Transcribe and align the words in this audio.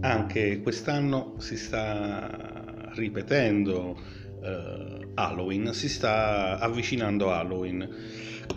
anche 0.00 0.60
quest'anno 0.62 1.34
si 1.38 1.56
sta 1.56 2.90
ripetendo 2.94 3.98
uh, 4.40 5.12
Halloween, 5.14 5.72
si 5.74 5.88
sta 5.88 6.58
avvicinando 6.58 7.32
Halloween. 7.32 7.88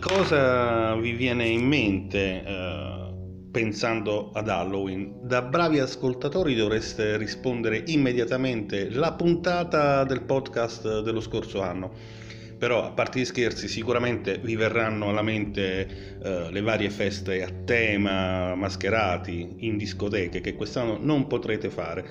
Cosa 0.00 0.96
vi 0.96 1.12
viene 1.12 1.46
in 1.46 1.66
mente 1.66 2.42
uh, 2.44 3.50
pensando 3.50 4.30
ad 4.32 4.48
Halloween? 4.48 5.20
Da 5.22 5.42
bravi 5.42 5.78
ascoltatori 5.78 6.54
dovreste 6.54 7.16
rispondere 7.16 7.82
immediatamente 7.86 8.90
la 8.90 9.12
puntata 9.12 10.04
del 10.04 10.22
podcast 10.22 11.02
dello 11.02 11.20
scorso 11.20 11.60
anno 11.60 12.22
però 12.56 12.84
a 12.84 12.90
parte 12.90 13.20
gli 13.20 13.24
scherzi 13.24 13.68
sicuramente 13.68 14.38
vi 14.38 14.56
verranno 14.56 15.08
alla 15.08 15.22
mente 15.22 16.16
uh, 16.18 16.50
le 16.50 16.60
varie 16.60 16.90
feste 16.90 17.42
a 17.42 17.50
tema, 17.64 18.54
mascherati, 18.54 19.56
in 19.58 19.76
discoteche 19.76 20.40
che 20.40 20.54
quest'anno 20.54 20.98
non 21.00 21.26
potrete 21.26 21.70
fare, 21.70 22.04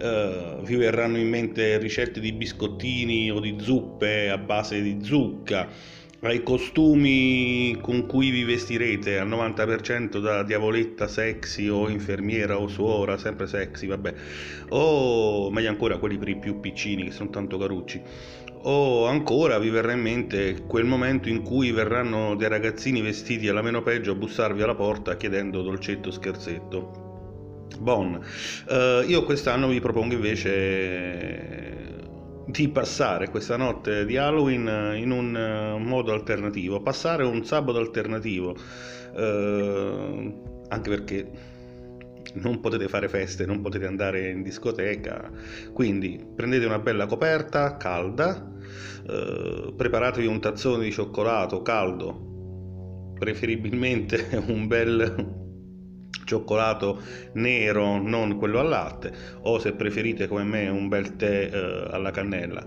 uh, 0.00 0.62
vi 0.62 0.76
verranno 0.76 1.18
in 1.18 1.28
mente 1.28 1.78
ricette 1.78 2.20
di 2.20 2.32
biscottini 2.32 3.30
o 3.30 3.40
di 3.40 3.56
zuppe 3.60 4.30
a 4.30 4.38
base 4.38 4.82
di 4.82 4.98
zucca, 5.02 5.68
ai 6.22 6.42
costumi 6.42 7.78
con 7.80 8.04
cui 8.06 8.30
vi 8.30 8.44
vestirete 8.44 9.18
al 9.18 9.28
90% 9.28 10.20
da 10.20 10.42
diavoletta 10.42 11.08
sexy 11.08 11.68
o 11.68 11.88
infermiera 11.88 12.58
o 12.58 12.68
suora, 12.68 13.16
sempre 13.16 13.46
sexy, 13.46 13.86
vabbè, 13.86 14.14
o 14.70 15.50
meglio 15.50 15.70
ancora 15.70 15.96
quelli 15.98 16.18
per 16.18 16.28
i 16.28 16.36
più 16.36 16.60
piccini 16.60 17.04
che 17.04 17.10
sono 17.10 17.30
tanto 17.30 17.56
carucci. 17.56 18.02
O 18.62 19.06
ancora 19.06 19.58
vi 19.58 19.70
verrà 19.70 19.92
in 19.92 20.00
mente 20.00 20.64
quel 20.66 20.84
momento 20.84 21.30
in 21.30 21.40
cui 21.40 21.70
verranno 21.70 22.34
dei 22.36 22.48
ragazzini 22.48 23.00
vestiti 23.00 23.48
alla 23.48 23.62
meno 23.62 23.80
peggio 23.82 24.12
a 24.12 24.14
bussarvi 24.14 24.60
alla 24.60 24.74
porta 24.74 25.16
chiedendo 25.16 25.62
dolcetto 25.62 26.10
scherzetto. 26.10 27.08
Bon, 27.78 28.20
uh, 28.68 29.08
io 29.08 29.24
quest'anno 29.24 29.68
vi 29.68 29.80
propongo 29.80 30.12
invece 30.12 31.99
di 32.50 32.68
passare 32.68 33.30
questa 33.30 33.56
notte 33.56 34.04
di 34.04 34.16
Halloween 34.16 34.94
in 34.96 35.10
un 35.10 35.36
eh, 35.36 35.78
modo 35.78 36.12
alternativo, 36.12 36.80
passare 36.80 37.24
un 37.24 37.44
sabato 37.44 37.78
alternativo, 37.78 38.54
uh, 39.14 40.64
anche 40.68 40.90
perché 40.90 41.30
non 42.34 42.60
potete 42.60 42.88
fare 42.88 43.08
feste, 43.08 43.46
non 43.46 43.60
potete 43.60 43.86
andare 43.86 44.28
in 44.28 44.42
discoteca, 44.42 45.30
quindi 45.72 46.24
prendete 46.34 46.66
una 46.66 46.78
bella 46.78 47.06
coperta 47.06 47.76
calda, 47.76 48.52
eh, 49.08 49.72
preparatevi 49.76 50.26
un 50.26 50.40
tazzone 50.40 50.84
di 50.84 50.92
cioccolato 50.92 51.62
caldo, 51.62 53.14
preferibilmente 53.18 54.28
un 54.46 54.66
bel 54.66 55.39
cioccolato 56.24 57.00
nero, 57.34 58.00
non 58.00 58.36
quello 58.36 58.60
al 58.60 58.68
latte, 58.68 59.12
o 59.42 59.58
se 59.58 59.72
preferite 59.72 60.28
come 60.28 60.44
me 60.44 60.68
un 60.68 60.88
bel 60.88 61.16
tè 61.16 61.50
eh, 61.52 61.88
alla 61.90 62.10
cannella. 62.10 62.66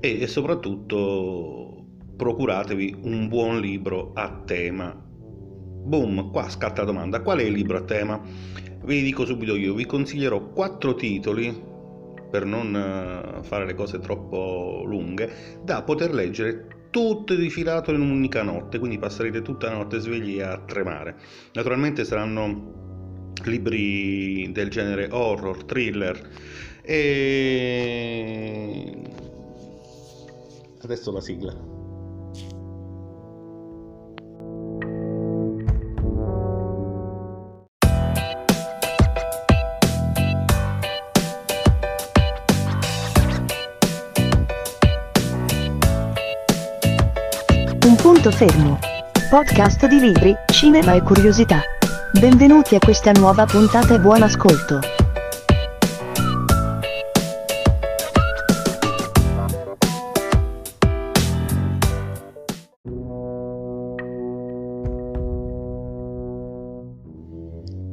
E, 0.00 0.20
e 0.20 0.26
soprattutto 0.26 1.84
procuratevi 2.16 2.96
un 3.02 3.28
buon 3.28 3.60
libro 3.60 4.12
a 4.14 4.42
tema 4.44 5.04
Boom, 5.86 6.32
qua 6.32 6.48
scatta 6.48 6.80
la 6.80 6.86
domanda, 6.88 7.20
qual 7.20 7.38
è 7.38 7.44
il 7.44 7.52
libro 7.52 7.78
a 7.78 7.82
tema? 7.82 8.20
Vi 8.84 9.02
dico 9.02 9.24
subito 9.24 9.54
io, 9.54 9.72
vi 9.72 9.86
consiglierò 9.86 10.48
quattro 10.48 10.96
titoli 10.96 11.62
per 12.28 12.44
non 12.44 12.74
eh, 12.74 13.44
fare 13.44 13.66
le 13.66 13.74
cose 13.74 14.00
troppo 14.00 14.82
lunghe, 14.84 15.60
da 15.62 15.84
poter 15.84 16.12
leggere 16.12 16.75
tutte 16.96 17.36
di 17.36 17.50
filato 17.50 17.92
in 17.92 18.00
un'unica 18.00 18.42
notte, 18.42 18.78
quindi 18.78 18.96
passerete 18.96 19.42
tutta 19.42 19.68
la 19.68 19.74
notte 19.74 19.98
svegli 19.98 20.40
a 20.40 20.58
tremare. 20.64 21.14
Naturalmente 21.52 22.06
saranno 22.06 23.34
libri 23.44 24.50
del 24.50 24.70
genere 24.70 25.08
horror, 25.10 25.62
thriller 25.64 26.18
e 26.80 27.52
adesso 30.80 31.12
la 31.12 31.20
sigla. 31.20 31.75
Fermo. 48.36 48.78
Podcast 49.30 49.86
di 49.86 49.98
libri, 49.98 50.36
cinema 50.52 50.92
e 50.92 51.00
curiosità. 51.00 51.62
Benvenuti 52.20 52.74
a 52.74 52.78
questa 52.78 53.10
nuova 53.12 53.46
puntata 53.46 53.94
e 53.94 53.98
buon 53.98 54.22
ascolto. 54.22 54.78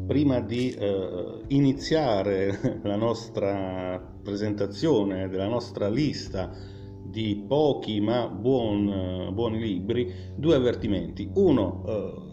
Prima 0.08 0.42
di 0.42 0.74
eh, 0.74 1.42
iniziare 1.48 2.82
la 2.84 2.98
nostra 2.98 3.98
presentazione 4.22 5.30
della 5.30 5.48
nostra 5.48 5.88
lista 5.88 6.73
di 7.14 7.44
pochi 7.48 8.02
ma 8.02 8.28
buon, 8.28 9.30
buoni 9.34 9.60
libri, 9.60 10.12
due 10.36 10.56
avvertimenti. 10.56 11.30
Uno, 11.36 11.84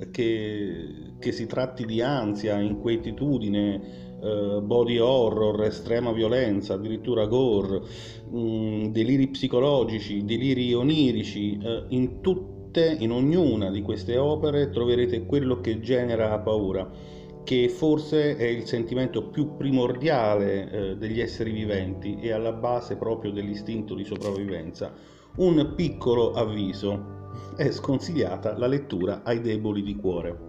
eh, 0.01 0.11
che, 0.11 1.13
che, 1.19 1.33
si 1.33 1.45
tratti 1.45 1.85
di 1.85 2.01
ansia, 2.01 2.59
inquietudine, 2.59 4.19
eh, 4.23 4.61
body 4.63 4.97
horror, 4.97 5.63
estrema 5.65 6.13
violenza, 6.13 6.75
addirittura 6.75 7.27
gore, 7.27 7.83
mh, 8.31 8.39
mm, 8.39 8.85
deliri 8.87 9.29
psicologici, 9.29 10.25
deliri 10.25 10.73
onirici, 10.73 11.59
eh, 11.63 11.85
in 11.89 12.23
tutte, 12.23 12.97
in 12.99 13.13
ognuna 13.13 13.71
di 13.71 13.83
queste 13.83 14.17
opere 14.17 14.71
troverete 14.71 15.27
quello 15.27 15.61
che 15.61 15.81
genera 15.81 16.39
paura 16.39 17.19
che 17.45 17.69
forse 17.69 18.37
è 18.37 18.45
il 18.45 18.67
sentimento 18.67 19.29
più 19.29 19.57
primordiale 19.57 20.71
eh, 20.71 20.97
degli 20.97 21.21
esseri 21.21 21.51
viventi 21.53 22.19
e 22.21 22.33
alla 22.33 22.53
base 22.53 22.97
proprio 22.97 23.33
dell'istinto 23.33 23.95
di 23.95 24.05
sopravvivenza. 24.05 24.93
Un 25.37 25.73
piccolo 25.75 26.33
avviso, 26.33 27.19
è 27.57 27.71
sconsigliata 27.71 28.57
la 28.57 28.67
lettura 28.67 29.23
ai 29.25 29.41
deboli 29.41 29.83
di 29.83 29.97
cuore. 29.97 30.49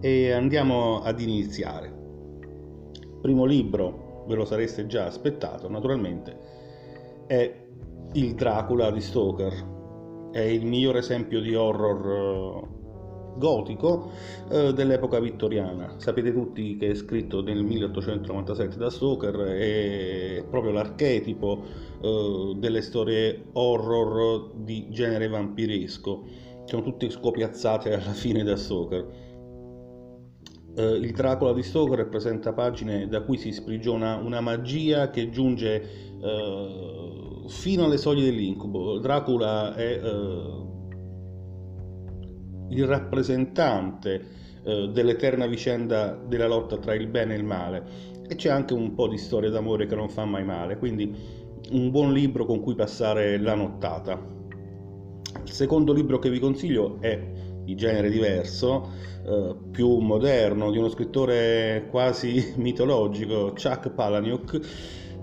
E 0.00 0.32
andiamo 0.32 1.02
ad 1.02 1.20
iniziare. 1.20 1.92
Primo 3.20 3.44
libro, 3.44 4.24
ve 4.26 4.34
lo 4.34 4.44
sareste 4.44 4.86
già 4.86 5.06
aspettato 5.06 5.68
naturalmente, 5.68 6.38
è 7.26 7.54
Il 8.12 8.34
Dracula 8.34 8.90
di 8.90 9.00
Stoker. 9.00 9.78
È 10.32 10.40
il 10.40 10.64
miglior 10.64 10.96
esempio 10.96 11.40
di 11.40 11.54
horror 11.54 12.06
eh, 12.06 12.79
gotico 13.36 14.10
eh, 14.50 14.72
dell'epoca 14.72 15.18
vittoriana. 15.20 15.94
Sapete 15.96 16.32
tutti 16.32 16.76
che 16.76 16.90
è 16.90 16.94
scritto 16.94 17.42
nel 17.42 17.62
1897 17.62 18.76
da 18.76 18.90
Stoker, 18.90 19.36
è 19.36 20.44
proprio 20.48 20.72
l'archetipo 20.72 21.62
eh, 22.00 22.54
delle 22.56 22.82
storie 22.82 23.46
horror 23.52 24.52
di 24.54 24.88
genere 24.90 25.28
vampiresco, 25.28 26.24
sono 26.64 26.82
tutte 26.82 27.10
scopiazzate 27.10 27.92
alla 27.92 28.12
fine 28.12 28.42
da 28.42 28.56
Stoker. 28.56 29.28
Eh, 30.76 30.82
il 30.82 31.12
Dracula 31.12 31.52
di 31.52 31.62
Stoker 31.62 32.08
presenta 32.08 32.52
pagine 32.52 33.08
da 33.08 33.22
cui 33.22 33.36
si 33.36 33.52
sprigiona 33.52 34.16
una 34.16 34.40
magia 34.40 35.10
che 35.10 35.30
giunge 35.30 35.82
eh, 36.22 37.44
fino 37.48 37.84
alle 37.84 37.98
soglie 37.98 38.24
dell'incubo. 38.24 38.98
Dracula 38.98 39.74
è 39.74 40.00
eh, 40.02 40.69
il 42.70 42.86
rappresentante 42.86 44.38
eh, 44.62 44.88
dell'eterna 44.92 45.46
vicenda 45.46 46.14
della 46.14 46.46
lotta 46.46 46.76
tra 46.78 46.94
il 46.94 47.06
bene 47.06 47.34
e 47.34 47.38
il 47.38 47.44
male 47.44 47.82
e 48.28 48.34
c'è 48.36 48.50
anche 48.50 48.74
un 48.74 48.94
po' 48.94 49.08
di 49.08 49.18
storia 49.18 49.50
d'amore 49.50 49.86
che 49.86 49.96
non 49.96 50.08
fa 50.08 50.24
mai 50.24 50.44
male, 50.44 50.78
quindi 50.78 51.12
un 51.72 51.90
buon 51.90 52.12
libro 52.12 52.44
con 52.46 52.60
cui 52.60 52.74
passare 52.74 53.38
la 53.38 53.54
nottata. 53.54 54.38
Il 55.42 55.50
secondo 55.50 55.92
libro 55.92 56.18
che 56.18 56.30
vi 56.30 56.38
consiglio 56.38 56.98
è 57.00 57.20
di 57.64 57.74
genere 57.74 58.08
diverso, 58.08 58.88
eh, 59.26 59.56
più 59.72 59.96
moderno, 59.98 60.70
di 60.70 60.78
uno 60.78 60.88
scrittore 60.88 61.88
quasi 61.90 62.54
mitologico, 62.58 63.52
Chuck 63.52 63.90
Palahniuk, 63.90 64.60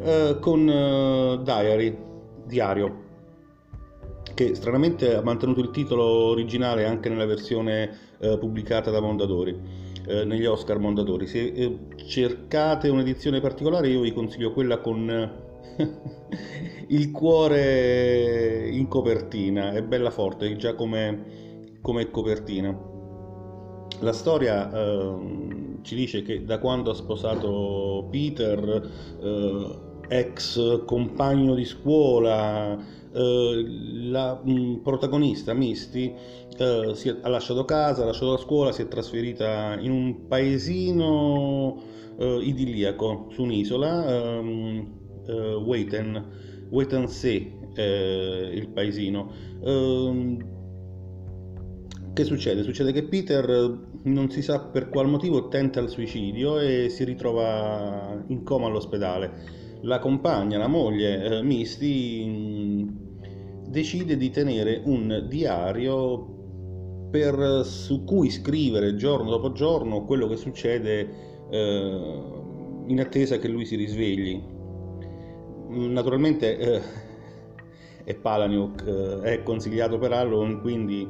eh, 0.02 0.38
con 0.42 0.68
eh, 0.68 1.40
Diary, 1.44 1.98
Diario 2.46 3.06
che 4.38 4.54
stranamente 4.54 5.16
ha 5.16 5.24
mantenuto 5.24 5.62
il 5.62 5.72
titolo 5.72 6.04
originale 6.04 6.86
anche 6.86 7.10
nella 7.10 7.26
versione 7.26 7.90
eh, 8.20 8.38
pubblicata 8.38 8.92
da 8.92 9.00
Mondadori, 9.00 9.60
eh, 10.06 10.26
negli 10.26 10.46
Oscar 10.46 10.78
Mondadori. 10.78 11.26
Se 11.26 11.40
eh, 11.40 11.78
cercate 12.06 12.88
un'edizione 12.88 13.42
particolare 13.42 13.88
io 13.88 14.02
vi 14.02 14.14
consiglio 14.14 14.54
quella 14.54 14.78
con 14.78 15.10
il 16.90 17.10
cuore 17.10 18.70
in 18.70 18.88
copertina, 18.88 19.72
è 19.72 19.82
bella 19.82 20.12
forte, 20.12 20.56
già 20.56 20.76
come, 20.76 21.80
come 21.82 22.12
copertina. 22.12 22.80
La 24.02 24.14
storia 24.14 24.72
ehm, 24.72 25.82
ci 25.82 25.96
dice 25.96 26.22
che 26.22 26.46
da 26.46 26.60
quando 26.60 26.92
ha 26.92 26.94
sposato 26.94 28.08
Peter, 28.12 28.92
eh, 29.20 29.86
ex 30.10 30.86
compagno 30.86 31.56
di 31.56 31.66
scuola, 31.66 32.78
la 33.18 34.40
mh, 34.44 34.52
mm, 34.52 34.76
protagonista 34.84 35.54
Misty 35.54 36.14
eh, 36.58 36.94
è, 37.04 37.16
ha 37.22 37.30
lasciato 37.30 37.66
casa, 37.66 38.04
ha 38.04 38.06
lasciato 38.06 38.32
la 38.32 38.38
scuola, 38.38 38.72
si 38.72 38.84
è 38.84 38.88
trasferita 38.88 39.78
in 39.80 39.92
un 39.92 40.28
paesino 40.28 41.82
eh, 42.18 42.40
idilliaco 42.42 43.28
su 43.32 43.44
un'isola, 43.44 44.40
um, 44.40 44.96
Waiten, 45.66 46.26
Waitensee, 46.70 47.56
il 47.76 48.70
paesino. 48.70 49.30
Um, 49.60 50.56
che 52.14 52.24
succede? 52.24 52.64
Succede 52.64 52.94
che 52.94 53.04
Peter 53.04 53.78
non 54.04 54.32
si 54.32 54.42
sa 54.42 54.62
per 54.62 54.90
qual 54.90 55.08
motivo 55.08 55.50
tenta 55.50 55.82
il 55.82 55.90
suicidio 55.90 56.60
e 56.60 56.88
si 56.90 57.04
ritrova 57.04 58.24
in 58.28 58.44
coma 58.44 58.68
all'ospedale 58.68 59.66
la 59.82 60.00
compagna, 60.00 60.58
la 60.58 60.68
moglie 60.68 61.24
eh, 61.24 61.44
Misty 61.44 62.26
mm, 62.26 62.87
decide 63.68 64.18
di 64.18 64.30
tenere 64.30 64.82
un 64.86 65.26
diario 65.28 66.36
per, 67.10 67.66
su 67.66 68.04
cui 68.04 68.30
scrivere 68.30 68.96
giorno 68.96 69.30
dopo 69.30 69.52
giorno 69.52 70.04
quello 70.04 70.28
che 70.28 70.36
succede 70.36 71.10
eh, 71.50 72.22
in 72.88 73.00
attesa 73.00 73.38
che 73.38 73.48
lui 73.48 73.66
si 73.66 73.76
risvegli. 73.76 74.42
Naturalmente 75.70 76.58
eh, 76.58 76.82
è 78.04 78.16
Palaniuk, 78.16 78.86
eh, 78.86 79.22
è 79.22 79.44
consigliato 79.44 79.98
per 79.98 80.14
Halloween, 80.14 80.62
quindi 80.62 81.08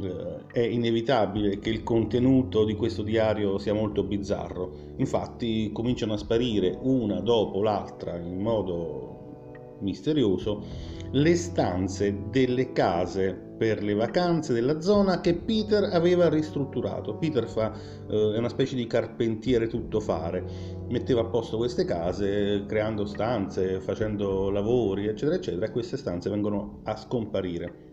eh, 0.00 0.46
è 0.52 0.60
inevitabile 0.60 1.58
che 1.58 1.70
il 1.70 1.82
contenuto 1.82 2.64
di 2.64 2.76
questo 2.76 3.02
diario 3.02 3.58
sia 3.58 3.74
molto 3.74 4.04
bizzarro. 4.04 4.94
Infatti 4.96 5.70
cominciano 5.72 6.12
a 6.12 6.18
sparire 6.18 6.78
una 6.82 7.20
dopo 7.20 7.62
l'altra 7.62 8.16
in 8.16 8.40
modo 8.40 9.76
misterioso 9.80 10.94
le 11.12 11.34
stanze 11.36 12.28
delle 12.30 12.72
case 12.72 13.34
per 13.56 13.82
le 13.82 13.94
vacanze 13.94 14.52
della 14.52 14.80
zona 14.80 15.20
che 15.20 15.34
Peter 15.34 15.84
aveva 15.84 16.28
ristrutturato. 16.28 17.16
Peter 17.16 17.48
fa, 17.48 17.72
eh, 18.08 18.34
è 18.34 18.38
una 18.38 18.48
specie 18.48 18.76
di 18.76 18.86
carpentiere 18.86 19.66
tuttofare, 19.66 20.44
metteva 20.88 21.22
a 21.22 21.26
posto 21.26 21.56
queste 21.56 21.84
case 21.84 22.64
creando 22.66 23.06
stanze, 23.06 23.80
facendo 23.80 24.50
lavori, 24.50 25.06
eccetera, 25.06 25.36
eccetera, 25.36 25.66
e 25.66 25.70
queste 25.70 25.96
stanze 25.96 26.28
vengono 26.28 26.80
a 26.84 26.96
scomparire. 26.96 27.84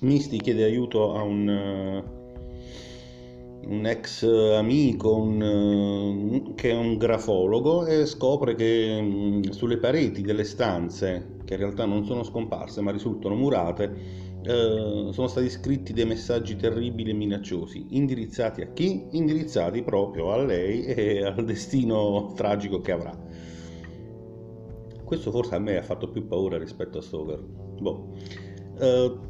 Misty 0.00 0.38
chiede 0.38 0.64
aiuto 0.64 1.14
a 1.14 1.22
un, 1.22 1.46
uh, 1.48 2.21
un 3.64 3.86
ex 3.86 4.22
amico 4.24 5.14
un, 5.14 5.40
uh, 5.40 6.54
che 6.54 6.70
è 6.70 6.74
un 6.74 6.96
grafologo 6.96 7.86
e 7.86 8.06
scopre 8.06 8.54
che 8.54 8.98
um, 9.00 9.50
sulle 9.50 9.78
pareti 9.78 10.22
delle 10.22 10.44
stanze, 10.44 11.36
che 11.44 11.54
in 11.54 11.60
realtà 11.60 11.84
non 11.84 12.04
sono 12.04 12.22
scomparse 12.22 12.80
ma 12.80 12.90
risultano 12.90 13.34
murate, 13.34 14.30
Uh, 14.42 15.12
sono 15.12 15.28
stati 15.28 15.48
scritti 15.48 15.92
dei 15.92 16.04
messaggi 16.04 16.56
terribili 16.56 17.10
e 17.10 17.14
minacciosi, 17.14 17.86
indirizzati 17.90 18.60
a 18.60 18.72
chi? 18.72 19.06
Indirizzati 19.12 19.84
proprio 19.84 20.32
a 20.32 20.42
lei 20.42 20.82
e 20.82 21.22
al 21.24 21.44
destino 21.44 22.32
tragico 22.34 22.80
che 22.80 22.90
avrà. 22.90 23.16
Questo 25.04 25.30
forse 25.30 25.54
a 25.54 25.60
me 25.60 25.76
ha 25.76 25.82
fatto 25.82 26.10
più 26.10 26.26
paura 26.26 26.58
rispetto 26.58 26.98
a 26.98 27.02
Stoker. 27.02 27.40
Boh. 27.40 28.08
Uh, 28.80 29.20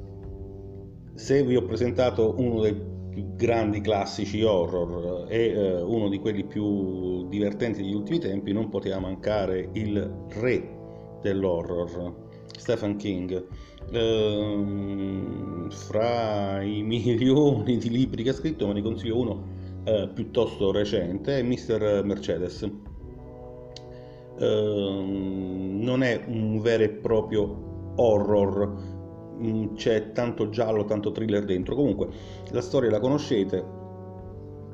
se 1.12 1.43
vi 1.43 1.56
ho 1.56 1.62
presentato 1.64 2.34
uno 2.38 2.62
dei 2.62 2.75
più 3.12 3.35
grandi 3.37 3.81
classici 3.81 4.43
horror 4.43 5.26
e 5.29 5.50
eh, 5.50 5.82
uno 5.82 6.09
di 6.09 6.19
quelli 6.19 6.44
più 6.44 7.29
divertenti 7.29 7.82
degli 7.82 7.94
ultimi 7.94 8.19
tempi, 8.19 8.53
non 8.53 8.70
poteva 8.70 8.99
mancare 8.99 9.69
il 9.73 10.26
re 10.31 10.81
dell'horror, 11.20 12.14
Stephen 12.56 12.97
King. 12.97 13.47
Ehm, 13.93 15.70
fra 15.70 16.62
i 16.62 16.82
milioni 16.82 17.76
di 17.76 17.91
libri 17.91 18.23
che 18.23 18.31
ha 18.31 18.35
scritto, 18.35 18.67
me 18.67 18.73
ne 18.73 18.82
consiglio 18.82 19.19
uno 19.19 19.44
eh, 19.85 20.08
piuttosto 20.12 20.73
recente, 20.73 21.38
è 21.38 21.43
Mr. 21.43 22.03
Mercedes. 22.05 22.62
Ehm, 24.38 25.81
non 25.82 26.03
è 26.03 26.25
un 26.26 26.61
vero 26.61 26.85
e 26.85 26.88
proprio 26.88 27.93
horror, 27.97 28.92
Mm, 29.43 29.75
c'è 29.75 30.12
tanto 30.12 30.49
giallo, 30.50 30.85
tanto 30.85 31.11
thriller 31.11 31.44
dentro. 31.44 31.75
Comunque, 31.75 32.09
la 32.50 32.61
storia 32.61 32.91
la 32.91 33.00
conoscete. 33.00 33.81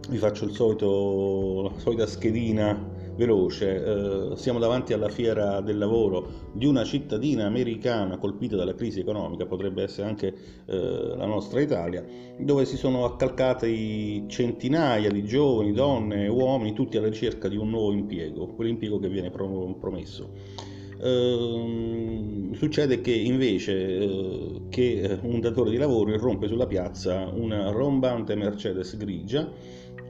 Vi 0.09 0.17
faccio 0.19 0.45
il 0.45 0.53
solito, 0.53 1.71
la 1.73 1.79
solita 1.79 2.07
schedina 2.07 2.97
veloce. 3.19 3.85
Eh, 3.85 4.37
siamo 4.37 4.59
davanti 4.59 4.93
alla 4.93 5.09
fiera 5.09 5.61
del 5.61 5.77
lavoro 5.77 6.47
di 6.53 6.67
una 6.67 6.85
cittadina 6.85 7.47
americana 7.47 8.17
colpita 8.17 8.57
dalla 8.57 8.75
crisi 8.75 9.01
economica, 9.01 9.45
potrebbe 9.45 9.83
essere 9.83 10.09
anche 10.09 10.35
eh, 10.67 11.15
la 11.17 11.27
nostra 11.27 11.61
Italia, 11.61 12.05
dove 12.39 12.65
si 12.65 12.77
sono 12.77 13.05
accalcati 13.05 14.25
centinaia 14.29 15.11
di 15.11 15.25
giovani, 15.25 15.73
donne 15.73 16.29
uomini, 16.29 16.73
tutti 16.75 16.97
alla 16.97 17.09
ricerca 17.09 17.49
di 17.49 17.57
un 17.57 17.71
nuovo 17.71 17.93
impiego, 17.93 18.47
quell'impiego 18.47 18.99
che 19.01 19.09
viene 19.09 19.31
promesso. 19.31 20.77
Ehm, 21.01 22.53
succede 22.55 23.01
che 23.01 23.13
invece 23.13 23.99
eh, 23.99 24.63
che 24.69 25.19
un 25.23 25.41
datore 25.41 25.71
di 25.71 25.77
lavoro 25.77 26.13
irrompe 26.13 26.49
sulla 26.49 26.67
piazza 26.67 27.29
una 27.33 27.71
rombante 27.71 28.35
Mercedes 28.35 28.97
grigia 28.97 29.49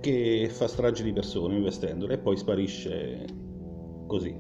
che 0.01 0.49
fa 0.51 0.67
strage 0.67 1.03
di 1.03 1.13
persone 1.13 1.57
investendola 1.57 2.15
e 2.15 2.19
poi 2.19 2.37
sparisce 2.37 3.25
così. 4.07 4.37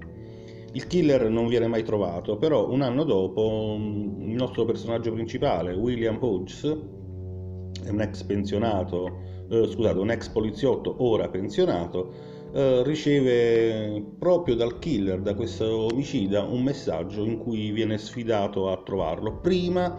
Il 0.72 0.86
killer 0.86 1.28
non 1.28 1.48
viene 1.48 1.66
mai 1.66 1.82
trovato, 1.82 2.36
però 2.36 2.70
un 2.70 2.82
anno 2.82 3.04
dopo 3.04 3.74
il 3.78 4.34
nostro 4.34 4.64
personaggio 4.64 5.12
principale, 5.12 5.72
William 5.74 6.18
Hodges, 6.20 6.62
un 6.62 8.00
ex 8.00 8.22
pensionato, 8.22 9.20
eh, 9.50 9.66
scusate, 9.66 9.98
un 9.98 10.10
ex 10.10 10.28
poliziotto 10.28 10.94
ora 10.98 11.28
pensionato, 11.28 12.12
eh, 12.52 12.82
riceve 12.82 14.02
proprio 14.18 14.54
dal 14.54 14.78
killer, 14.78 15.20
da 15.20 15.34
questo 15.34 15.88
omicida, 15.92 16.42
un 16.42 16.62
messaggio 16.62 17.24
in 17.24 17.38
cui 17.38 17.70
viene 17.70 17.98
sfidato 17.98 18.70
a 18.70 18.80
trovarlo 18.82 19.38
prima 19.38 19.96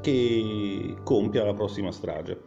che 0.00 0.94
compia 1.02 1.44
la 1.44 1.54
prossima 1.54 1.90
strage. 1.90 2.46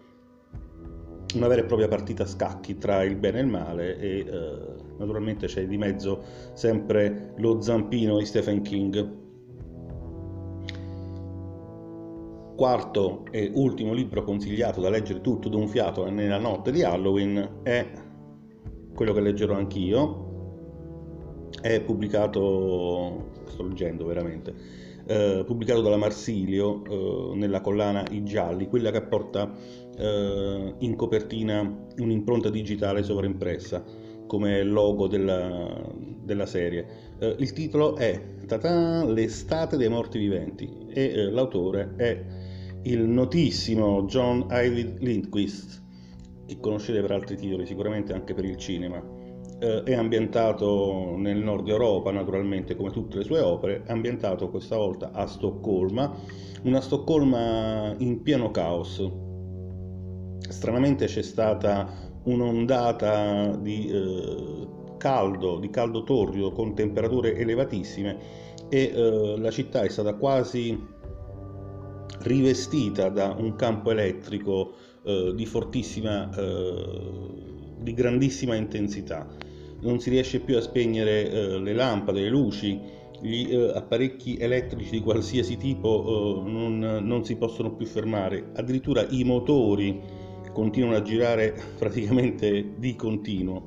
Una 1.36 1.48
vera 1.48 1.62
e 1.62 1.66
propria 1.66 1.88
partita 1.88 2.24
a 2.24 2.28
scacchi 2.28 2.78
tra 2.78 3.04
il 3.04 3.16
bene 3.16 3.40
e 3.40 3.42
il 3.42 3.48
male 3.48 3.98
e 4.00 4.20
eh, 4.20 4.58
naturalmente 4.98 5.48
c'è 5.48 5.66
di 5.66 5.78
mezzo 5.78 6.24
sempre 6.54 7.34
lo 7.38 7.62
zampino 7.62 8.18
di 8.18 8.26
Stephen 8.26 8.62
King. 8.62 9.20
Quarto 12.56 13.26
e 13.32 13.50
ultimo 13.54 13.94
libro 13.94 14.24
consigliato 14.24 14.82
da 14.82 14.90
leggere 14.90 15.22
tutto 15.22 15.50
d'un 15.50 15.68
fiato 15.68 16.10
nella 16.10 16.38
notte 16.38 16.72
di 16.72 16.84
Halloween 16.84 17.62
è 17.64 18.10
quello 19.02 19.14
che 19.14 19.22
leggerò 19.22 19.56
anch'io, 19.56 21.50
è 21.60 21.82
pubblicato, 21.82 23.32
sto 23.46 23.64
leggendo 23.64 24.06
veramente, 24.06 24.54
eh, 25.08 25.44
pubblicato 25.44 25.82
dalla 25.82 25.98
Marsilio 25.98 26.84
eh, 26.84 27.36
nella 27.36 27.62
collana 27.62 28.06
I 28.12 28.24
Gialli, 28.24 28.68
quella 28.68 28.92
che 28.92 29.02
porta 29.02 29.52
eh, 29.98 30.76
in 30.78 30.96
copertina 30.96 31.88
un'impronta 31.98 32.52
digitale 32.52 33.02
sovraimpressa 33.02 33.84
come 34.28 34.62
logo 34.62 35.08
della, 35.08 35.84
della 36.24 36.46
serie. 36.46 37.16
Eh, 37.18 37.36
il 37.40 37.54
titolo 37.54 37.96
è 37.96 38.22
L'estate 38.52 39.78
dei 39.78 39.90
morti 39.90 40.20
viventi 40.20 40.70
e 40.90 41.06
eh, 41.06 41.32
l'autore 41.32 41.94
è 41.98 42.24
il 42.84 43.02
notissimo 43.02 44.04
John 44.04 44.46
Ivy 44.52 44.98
Lindquist 45.00 45.82
che 46.52 46.60
conoscete 46.60 47.00
per 47.00 47.12
altri 47.12 47.38
titoli, 47.38 47.66
sicuramente 47.66 48.14
anche 48.14 48.34
per 48.34 48.44
il 48.44 48.58
cinema. 48.58 49.02
Eh, 49.60 49.84
è 49.84 49.94
ambientato 49.94 51.16
nel 51.16 51.38
nord 51.38 51.68
Europa, 51.70 52.12
naturalmente, 52.12 52.76
come 52.76 52.92
tutte 52.92 53.18
le 53.18 53.24
sue 53.24 53.40
opere, 53.40 53.84
è 53.86 53.92
ambientato 53.92 54.50
questa 54.50 54.76
volta 54.76 55.12
a 55.14 55.28
Stoccolma, 55.28 56.14
una 56.64 56.82
Stoccolma 56.82 57.94
in 58.00 58.22
pieno 58.22 58.52
caos. 58.52 59.02
Stranamente 60.50 61.06
c'è 61.06 61.22
stata 61.22 62.10
un'ondata 62.24 63.56
di 63.56 63.90
eh, 63.90 64.68
caldo, 64.98 65.58
di 65.58 65.70
caldo 65.70 66.04
torrido 66.04 66.52
con 66.52 66.76
temperature 66.76 67.36
elevatissime 67.36 68.18
e 68.68 68.92
eh, 68.94 69.36
la 69.38 69.50
città 69.50 69.84
è 69.84 69.90
stata 69.90 70.16
quasi 70.16 70.78
rivestita 72.24 73.10
da 73.10 73.36
un 73.38 73.56
campo 73.56 73.92
elettrico 73.92 74.74
eh, 75.04 75.34
di 75.36 75.46
fortissima, 75.46 76.30
eh, 76.36 76.86
di 77.80 77.94
grandissima 77.94 78.56
intensità. 78.56 79.28
Non 79.82 80.00
si 80.00 80.10
riesce 80.10 80.40
più 80.40 80.58
a 80.58 80.62
spegnere 80.62 81.30
eh, 81.30 81.60
le 81.60 81.74
lampade, 81.74 82.22
le 82.22 82.30
luci, 82.30 82.80
gli 83.22 83.54
apparecchi 83.54 84.38
elettrici 84.38 84.92
di 84.92 85.00
qualsiasi 85.00 85.56
tipo 85.56 86.42
non, 86.44 86.80
non 86.80 87.24
si 87.24 87.36
possono 87.36 87.76
più 87.76 87.86
fermare, 87.86 88.50
addirittura 88.56 89.06
i 89.10 89.24
motori 89.24 90.02
continuano 90.52 90.98
a 90.98 91.02
girare 91.02 91.56
praticamente 91.78 92.74
di 92.78 92.96
continuo. 92.96 93.64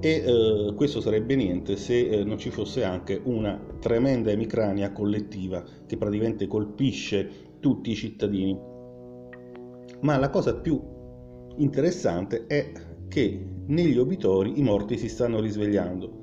e 0.00 0.10
eh, 0.10 0.74
questo 0.74 1.00
sarebbe 1.00 1.36
niente 1.36 1.76
se 1.76 2.08
eh, 2.08 2.24
non 2.24 2.38
ci 2.38 2.50
fosse 2.50 2.84
anche 2.84 3.20
una 3.22 3.60
tremenda 3.80 4.30
emicrania 4.30 4.92
collettiva 4.92 5.62
che 5.86 5.96
praticamente 5.96 6.46
colpisce 6.46 7.28
tutti 7.60 7.90
i 7.90 7.94
cittadini. 7.94 8.69
Ma 10.00 10.16
la 10.16 10.30
cosa 10.30 10.54
più 10.54 10.80
interessante 11.56 12.46
è 12.46 12.72
che 13.08 13.44
negli 13.66 13.98
obitori 13.98 14.58
i 14.58 14.62
morti 14.62 14.96
si 14.96 15.08
stanno 15.08 15.40
risvegliando. 15.40 16.18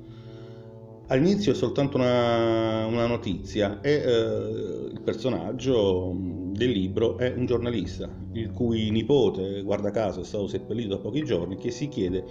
All'inizio 1.10 1.52
è 1.52 1.54
soltanto 1.54 1.96
una, 1.96 2.84
una 2.84 3.06
notizia 3.06 3.80
e 3.80 3.92
eh, 3.92 4.90
il 4.92 5.00
personaggio 5.02 6.14
del 6.52 6.70
libro 6.70 7.16
è 7.16 7.32
un 7.34 7.46
giornalista, 7.46 8.10
il 8.32 8.52
cui 8.52 8.90
nipote, 8.90 9.62
guarda 9.62 9.90
caso, 9.90 10.20
è 10.20 10.24
stato 10.24 10.48
seppellito 10.48 10.96
da 10.96 11.00
pochi 11.00 11.22
giorni, 11.22 11.56
che 11.56 11.70
si 11.70 11.88
chiede 11.88 12.24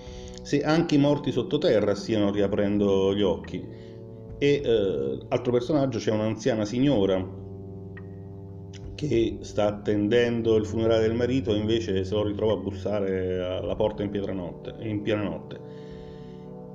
se 0.44 0.62
anche 0.62 0.94
i 0.94 1.00
morti 1.00 1.32
sottoterra 1.32 1.96
stiano 1.96 2.32
riaprendo 2.32 3.16
gli 3.16 3.24
occhi. 3.24 3.66
E 4.38 4.62
eh, 4.64 5.20
altro 5.30 5.52
personaggio 5.52 5.98
c'è 5.98 6.12
un'anziana 6.12 6.64
signora 6.64 7.46
che 8.98 9.38
sta 9.42 9.68
attendendo 9.68 10.56
il 10.56 10.66
funerale 10.66 11.02
del 11.08 11.14
marito 11.14 11.54
e 11.54 11.58
invece 11.58 12.04
se 12.04 12.14
lo 12.16 12.24
ritrova 12.24 12.54
a 12.54 12.58
bussare 12.58 13.40
alla 13.40 13.76
porta 13.76 14.02
in, 14.02 14.10
in 14.80 15.02
piena 15.04 15.22
notte. 15.22 15.60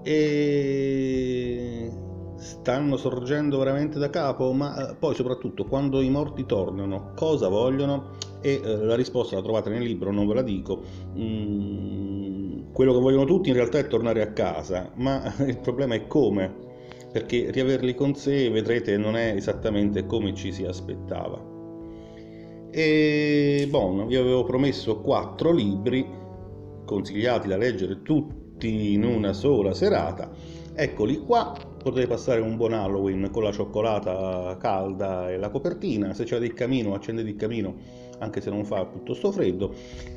E 0.05 1.91
stanno 2.37 2.97
sorgendo 2.97 3.59
veramente 3.59 3.99
da 3.99 4.09
capo, 4.09 4.53
ma 4.53 4.91
eh, 4.91 4.95
poi 4.95 5.15
soprattutto 5.15 5.65
quando 5.65 6.01
i 6.01 6.11
morti 6.11 6.47
tornano, 6.47 7.13
cosa 7.17 7.49
vogliono? 7.49 8.19
E 8.41 8.61
eh, 8.63 8.77
la 8.77 8.95
risposta 8.95 9.35
la 9.37 9.43
trovate 9.43 9.71
nel 9.71 9.83
libro, 9.83 10.13
non 10.13 10.27
ve 10.29 10.35
la 10.35 10.43
dico. 10.43 10.83
Mm, 11.19 12.73
quello 12.73 12.93
che 12.93 13.01
vogliono 13.01 13.25
tutti 13.25 13.49
in 13.49 13.57
realtà 13.57 13.79
è 13.79 13.89
tornare 13.89 14.23
a 14.23 14.33
casa, 14.33 14.93
ma 14.95 15.35
il 15.45 15.59
problema 15.59 15.95
è 15.97 16.07
come, 16.07 16.55
perché 17.13 17.51
riaverli 17.51 17.95
con 17.95 18.15
sé, 18.15 18.49
vedrete, 18.49 18.97
non 18.97 19.17
è 19.17 19.35
esattamente 19.35 20.07
come 20.07 20.35
ci 20.35 20.53
si 20.53 20.65
aspettava. 20.65 21.52
E 22.75 23.67
bon, 23.69 24.07
vi 24.07 24.17
avevo 24.17 24.45
promesso 24.45 25.03
quattro 25.03 25.53
libri 25.53 26.09
consigliati 26.87 27.47
da 27.47 27.59
leggere 27.59 28.01
tutti 28.01 28.95
in 28.95 29.05
una 29.05 29.35
sola 29.35 29.75
serata. 29.75 30.31
Eccoli 30.75 31.19
qua, 31.19 31.55
potete 31.83 32.07
passare 32.07 32.41
un 32.41 32.57
buon 32.57 32.73
Halloween 32.73 33.29
con 33.31 33.43
la 33.43 33.53
cioccolata 33.53 34.57
calda 34.59 35.31
e 35.31 35.37
la 35.37 35.51
copertina. 35.51 36.15
Se 36.15 36.25
c'è 36.25 36.39
il 36.39 36.55
camino, 36.55 36.95
accendete 36.95 37.29
il 37.29 37.37
camino 37.37 37.75
anche 38.23 38.41
se 38.41 38.51
non 38.51 38.65
fa 38.65 38.87
piuttosto 38.87 39.33
freddo, 39.33 39.75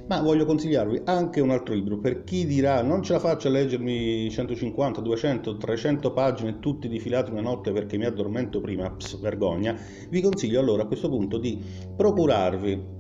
ma 0.08 0.22
voglio 0.22 0.46
consigliarvi 0.46 1.02
anche 1.06 1.42
un 1.42 1.50
altro 1.50 1.74
libro 1.74 1.98
per 1.98 2.24
chi 2.24 2.46
dirà 2.46 2.82
non 2.84 3.02
ce 3.02 3.14
la 3.14 3.20
faccio 3.20 3.48
a 3.48 3.52
leggermi 3.52 4.30
150, 4.30 5.02
200, 5.02 5.58
300 5.58 6.14
pagine 6.14 6.60
tutti 6.60 6.88
difilati 6.88 7.32
una 7.32 7.42
notte 7.42 7.72
perché 7.72 7.98
mi 7.98 8.06
addormento 8.06 8.62
prima, 8.62 8.90
Pss, 8.92 9.20
vergogna, 9.20 9.76
vi 10.10 10.22
consiglio 10.22 10.60
allora 10.60 10.84
a 10.84 10.86
questo 10.86 11.10
punto 11.10 11.38
di 11.38 11.60
procurarvi 11.96 12.94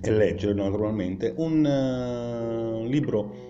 e 0.00 0.10
leggere 0.12 0.54
naturalmente 0.54 1.34
un 1.36 1.64
uh, 1.64 2.86
libro 2.86 3.47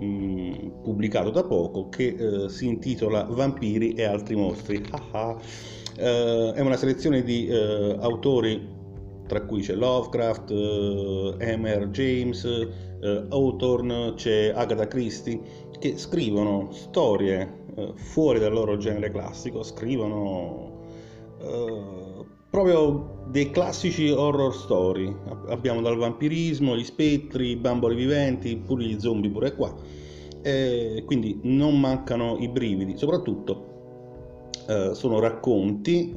Mm, 0.00 0.82
pubblicato 0.82 1.30
da 1.30 1.42
poco 1.42 1.88
che 1.88 2.14
uh, 2.16 2.46
si 2.46 2.68
intitola 2.68 3.24
Vampiri 3.24 3.94
e 3.94 4.04
altri 4.04 4.36
mostri. 4.36 4.76
uh, 5.02 6.52
è 6.52 6.60
una 6.60 6.76
selezione 6.76 7.24
di 7.24 7.48
uh, 7.50 7.96
autori 7.98 8.76
tra 9.26 9.42
cui 9.42 9.60
c'è 9.60 9.74
Lovecraft, 9.74 10.50
Emer 11.40 11.88
James, 11.88 12.44
uh, 12.44 13.26
Hawthorne, 13.28 14.14
c'è 14.14 14.52
Agatha 14.54 14.86
Christie, 14.86 15.40
che 15.80 15.98
scrivono 15.98 16.68
storie 16.70 17.64
uh, 17.74 17.92
fuori 17.94 18.38
dal 18.38 18.52
loro 18.52 18.76
genere 18.76 19.10
classico, 19.10 19.62
scrivono 19.62 20.76
proprio 22.50 23.17
dei 23.30 23.50
classici 23.50 24.10
horror 24.10 24.54
story. 24.54 25.14
Abbiamo 25.48 25.80
dal 25.80 25.96
vampirismo, 25.96 26.76
gli 26.76 26.84
spettri, 26.84 27.50
i 27.50 27.56
bamboli 27.56 27.94
viventi, 27.94 28.56
pure 28.56 28.84
gli 28.84 28.98
zombie 28.98 29.30
pure 29.30 29.54
qua. 29.54 29.74
E 30.42 31.02
quindi 31.04 31.40
non 31.42 31.78
mancano 31.78 32.36
i 32.38 32.48
brividi, 32.48 32.96
soprattutto 32.96 33.66
sono 34.92 35.18
racconti 35.18 36.14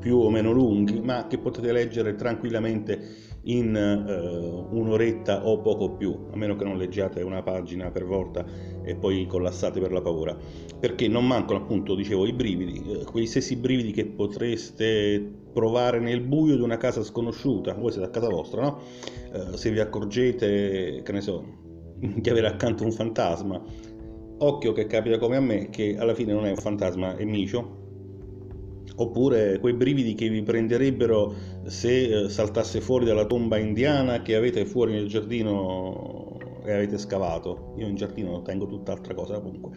più 0.00 0.18
o 0.18 0.30
meno 0.30 0.52
lunghi, 0.52 1.00
ma 1.00 1.26
che 1.26 1.38
potete 1.38 1.72
leggere 1.72 2.14
tranquillamente 2.14 3.32
in 3.44 3.74
uh, 3.74 4.76
un'oretta 4.76 5.46
o 5.46 5.60
poco 5.60 5.90
più, 5.90 6.26
a 6.32 6.36
meno 6.36 6.56
che 6.56 6.64
non 6.64 6.76
leggiate 6.76 7.22
una 7.22 7.42
pagina 7.42 7.90
per 7.90 8.04
volta 8.04 8.44
e 8.82 8.94
poi 8.94 9.26
collassate 9.26 9.80
per 9.80 9.92
la 9.92 10.00
paura, 10.00 10.36
perché 10.78 11.08
non 11.08 11.26
mancano 11.26 11.60
appunto, 11.60 11.94
dicevo, 11.94 12.26
i 12.26 12.32
brividi, 12.32 12.82
uh, 12.86 13.04
quei 13.04 13.26
stessi 13.26 13.56
brividi 13.56 13.92
che 13.92 14.06
potreste 14.06 15.42
provare 15.52 16.00
nel 16.00 16.20
buio 16.20 16.56
di 16.56 16.62
una 16.62 16.76
casa 16.76 17.02
sconosciuta, 17.02 17.74
voi 17.74 17.92
siete 17.92 18.06
a 18.06 18.10
casa 18.10 18.28
vostra, 18.28 18.62
no? 18.62 18.80
Uh, 19.32 19.56
se 19.56 19.70
vi 19.70 19.80
accorgete, 19.80 21.02
che 21.02 21.12
ne 21.12 21.20
so, 21.20 21.44
di 21.98 22.28
avere 22.30 22.46
accanto 22.46 22.84
un 22.84 22.92
fantasma, 22.92 23.62
occhio 24.38 24.72
che 24.72 24.86
capita 24.86 25.18
come 25.18 25.36
a 25.36 25.40
me, 25.40 25.68
che 25.70 25.96
alla 25.98 26.14
fine 26.14 26.32
non 26.32 26.46
è 26.46 26.50
un 26.50 26.56
fantasma, 26.56 27.16
è 27.16 27.24
micio, 27.24 27.82
oppure 28.96 29.58
quei 29.58 29.74
brividi 29.74 30.14
che 30.14 30.28
vi 30.28 30.42
prenderebbero 30.42 31.34
se 31.64 32.24
eh, 32.24 32.28
saltasse 32.28 32.80
fuori 32.80 33.04
dalla 33.04 33.26
tomba 33.26 33.58
indiana 33.58 34.22
che 34.22 34.36
avete 34.36 34.64
fuori 34.66 34.92
nel 34.92 35.08
giardino 35.08 36.38
e 36.64 36.72
avete 36.72 36.98
scavato. 36.98 37.74
Io 37.76 37.86
in 37.86 37.96
giardino 37.96 38.42
tengo 38.42 38.66
tutt'altra 38.66 39.14
cosa 39.14 39.40
comunque. 39.40 39.72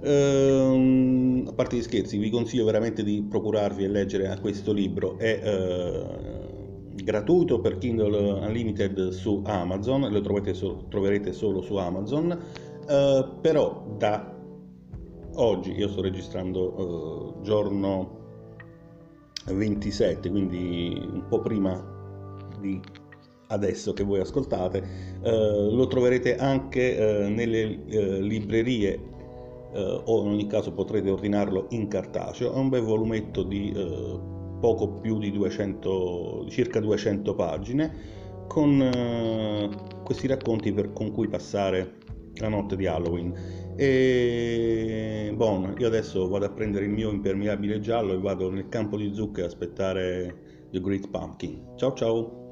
Ehm, 0.00 1.46
a 1.48 1.52
parte 1.52 1.76
gli 1.76 1.82
scherzi, 1.82 2.18
vi 2.18 2.30
consiglio 2.30 2.64
veramente 2.64 3.02
di 3.02 3.24
procurarvi 3.28 3.84
e 3.84 3.88
leggere 3.88 4.38
questo 4.40 4.72
libro. 4.72 5.18
È 5.18 5.40
eh, 5.42 7.02
gratuito 7.02 7.60
per 7.60 7.78
Kindle 7.78 8.46
Unlimited 8.46 9.10
su 9.10 9.42
Amazon, 9.44 10.10
lo 10.10 10.54
so, 10.54 10.86
troverete 10.88 11.32
solo 11.32 11.60
su 11.60 11.76
Amazon, 11.76 12.38
eh, 12.88 13.28
però 13.40 13.96
da 13.96 14.34
oggi, 15.34 15.72
io 15.72 15.88
sto 15.88 16.02
registrando 16.02 17.36
eh, 17.38 17.42
giorno 17.42 18.17
27, 19.52 20.30
quindi 20.30 21.08
un 21.12 21.24
po' 21.28 21.40
prima 21.40 21.96
di 22.60 22.80
adesso 23.48 23.92
che 23.92 24.02
voi 24.02 24.20
ascoltate, 24.20 24.82
eh, 25.22 25.70
lo 25.70 25.86
troverete 25.86 26.36
anche 26.36 26.96
eh, 26.96 27.28
nelle 27.28 27.84
eh, 27.86 28.20
librerie 28.20 29.16
eh, 29.72 30.02
o 30.04 30.22
in 30.22 30.28
ogni 30.28 30.46
caso 30.46 30.72
potrete 30.72 31.10
ordinarlo 31.10 31.66
in 31.70 31.88
cartaceo. 31.88 32.52
È 32.52 32.56
un 32.56 32.68
bel 32.68 32.82
volumetto 32.82 33.42
di 33.42 33.72
eh, 33.74 34.20
poco 34.60 34.88
più 35.00 35.18
di 35.18 35.30
200, 35.30 36.46
circa 36.48 36.80
200 36.80 37.34
pagine 37.34 38.16
con 38.48 38.80
eh, 38.80 39.68
questi 40.04 40.26
racconti 40.26 40.72
per, 40.72 40.92
con 40.92 41.12
cui 41.12 41.28
passare 41.28 41.96
la 42.36 42.48
notte 42.48 42.76
di 42.76 42.86
Halloween. 42.86 43.66
E 43.80 45.30
bon, 45.36 45.76
io 45.78 45.86
adesso 45.86 46.26
vado 46.26 46.46
a 46.46 46.50
prendere 46.50 46.86
il 46.86 46.90
mio 46.90 47.12
impermeabile 47.12 47.78
giallo 47.78 48.12
e 48.12 48.18
vado 48.18 48.50
nel 48.50 48.68
campo 48.68 48.96
di 48.96 49.14
zucche 49.14 49.42
a 49.42 49.46
aspettare 49.46 50.66
The 50.72 50.80
Great 50.80 51.08
Pumpkin. 51.08 51.74
Ciao 51.76 51.92
ciao! 51.92 52.47